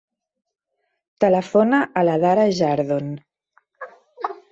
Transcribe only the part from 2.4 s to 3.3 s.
Jardon.